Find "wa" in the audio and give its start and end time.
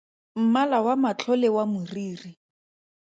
0.85-0.93, 1.55-1.63